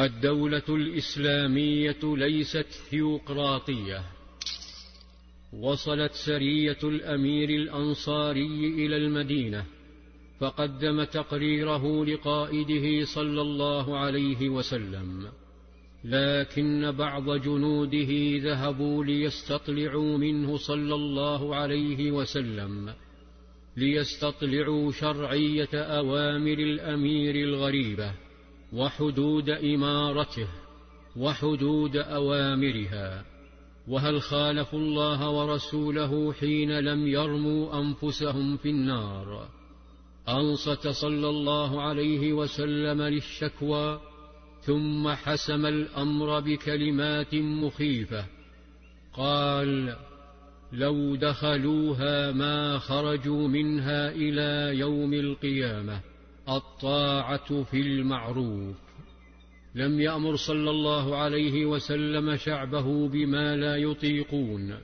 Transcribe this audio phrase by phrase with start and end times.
[0.00, 4.02] الدولة الإسلامية ليست ثيوقراطية.
[5.52, 9.64] وصلت سرية الأمير الأنصاري إلى المدينة
[10.40, 15.28] فقدم تقريره لقائده صلى الله عليه وسلم.
[16.04, 22.94] لكن بعض جنوده ذهبوا ليستطلعوا منه صلى الله عليه وسلم
[23.76, 28.31] ليستطلعوا شرعية أوامر الأمير الغريبة.
[28.72, 30.48] وحدود إمارته
[31.16, 33.24] وحدود أوامرها
[33.88, 39.48] وهل خالفوا الله ورسوله حين لم يرموا أنفسهم في النار؟
[40.28, 44.00] أنصت صلى الله عليه وسلم للشكوى
[44.62, 48.26] ثم حسم الأمر بكلمات مخيفة
[49.12, 49.96] قال
[50.72, 56.11] لو دخلوها ما خرجوا منها إلى يوم القيامة
[56.48, 58.76] الطاعة في المعروف.
[59.74, 64.78] لم يأمر صلى الله عليه وسلم شعبه بما لا يطيقون.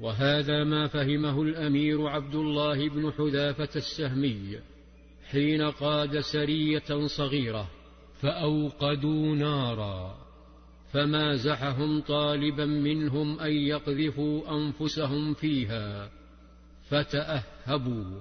[0.00, 4.58] وهذا ما فهمه الأمير عبد الله بن حذافة السهمي
[5.30, 7.70] حين قاد سرية صغيرة
[8.20, 10.24] فأوقدوا نارا.
[10.92, 16.10] فمازحهم طالبا منهم أن يقذفوا أنفسهم فيها.
[16.88, 18.20] فتأهبوا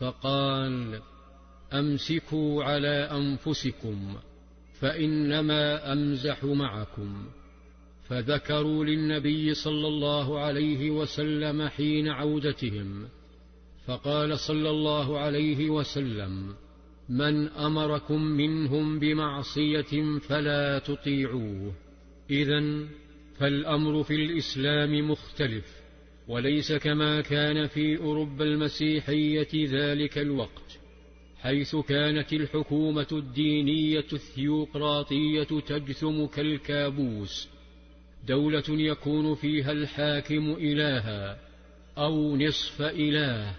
[0.00, 1.00] فقال
[1.72, 4.16] أمسكوا على أنفسكم
[4.80, 7.26] فإنما أمزح معكم.
[8.10, 13.08] فذكروا للنبي صلى الله عليه وسلم حين عودتهم
[13.86, 16.54] فقال صلى الله عليه وسلم
[17.08, 21.74] من أمركم منهم بمعصية فلا تطيعوه
[22.30, 22.86] إذا
[23.38, 25.64] فالأمر في الإسلام مختلف
[26.28, 30.79] وليس كما كان في أوروبا المسيحية ذلك الوقت.
[31.42, 37.48] حيث كانت الحكومة الدينية الثيوقراطية تجثم كالكابوس.
[38.28, 41.38] دولة يكون فيها الحاكم إلها
[41.98, 43.56] أو نصف إله.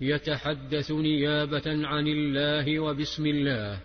[0.00, 3.80] يتحدث نيابة عن الله وبسم الله.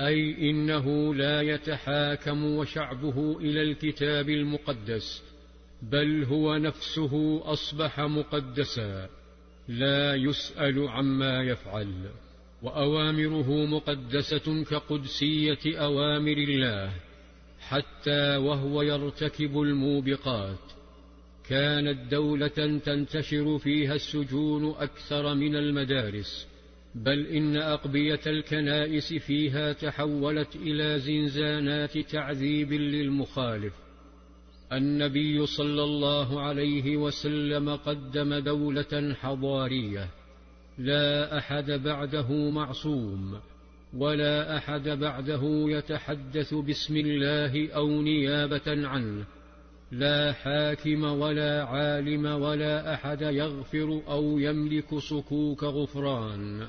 [0.00, 5.22] أي إنه لا يتحاكم وشعبه إلى الكتاب المقدس
[5.82, 9.08] بل هو نفسه أصبح مقدسا.
[9.68, 12.10] لا يسأل عما يفعل.
[12.62, 16.92] وأوامره مقدسة كقدسية أوامر الله
[17.60, 20.58] حتى وهو يرتكب الموبقات.
[21.48, 26.48] كانت دولة تنتشر فيها السجون أكثر من المدارس
[26.94, 33.72] بل إن أقبية الكنائس فيها تحولت إلى زنزانات تعذيب للمخالف.
[34.72, 40.08] النبي صلى الله عليه وسلم قدم دولة حضارية
[40.78, 43.40] لا أحد بعده معصوم
[43.96, 49.24] ولا أحد بعده يتحدث باسم الله أو نيابة عنه
[49.92, 56.68] لا حاكم ولا عالم ولا أحد يغفر أو يملك صكوك غفران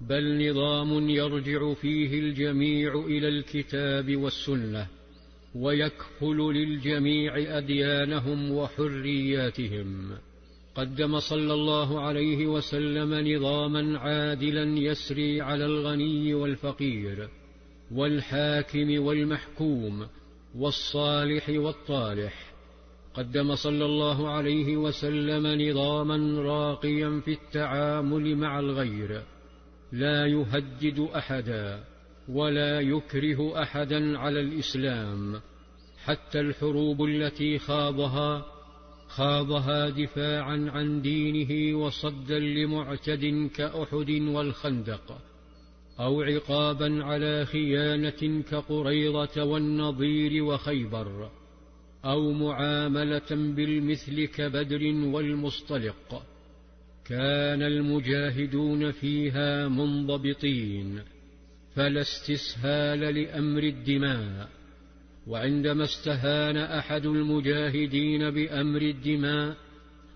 [0.00, 4.86] بل نظام يرجع فيه الجميع إلى الكتاب والسنة
[5.54, 10.10] ويكفل للجميع أديانهم وحرياتهم.
[10.74, 17.28] قدم صلى الله عليه وسلم نظاما عادلا يسري على الغني والفقير
[17.94, 20.06] والحاكم والمحكوم
[20.56, 22.52] والصالح والطالح.
[23.14, 29.22] قدم صلى الله عليه وسلم نظاما راقيا في التعامل مع الغير.
[29.92, 31.84] لا يهدد أحدا
[32.28, 35.40] ولا يكره أحدا على الإسلام.
[36.04, 38.46] حتى الحروب التي خاضها
[39.16, 45.18] خاضها دفاعا عن دينه وصدا لمعتد كأحد والخندق
[46.00, 51.30] أو عقابا على خيانة كقريضة والنضير وخيبر
[52.04, 56.22] أو معاملة بالمثل كبدر والمصطلق.
[57.04, 61.02] كان المجاهدون فيها منضبطين
[61.74, 64.61] فلا استسهال لأمر الدماء.
[65.26, 69.56] وعندما استهان أحد المجاهدين بأمر الدماء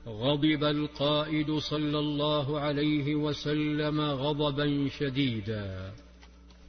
[0.07, 5.93] غضب القائد صلى الله عليه وسلم غضبا شديدا.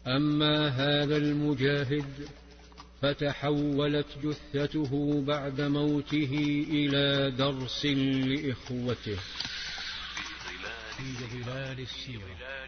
[0.08, 2.06] أما هذا المجاهد
[3.02, 9.18] فتحولت جثته بعد موته إلى درس لإخوته.
[10.98, 12.68] في ظلال السيرة